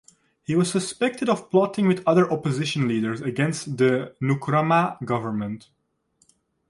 [0.41, 5.69] He was suspected of plotting with other opposition leaders against the Nkrumah government.